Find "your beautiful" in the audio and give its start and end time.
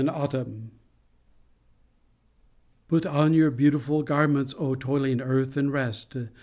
3.35-4.01